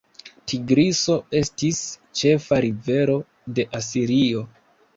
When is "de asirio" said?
3.59-4.47